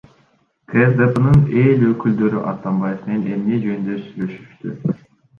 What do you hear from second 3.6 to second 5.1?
жөнүндө сүйлөшүштү?